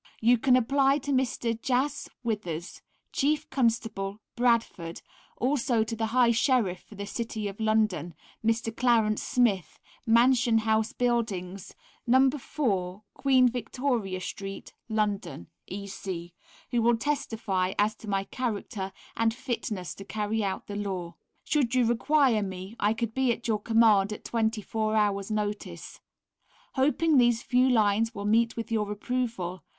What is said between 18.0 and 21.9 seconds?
my character and fitness to carry out the Law. Should you